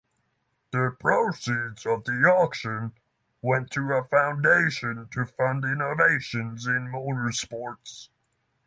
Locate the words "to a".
3.73-4.03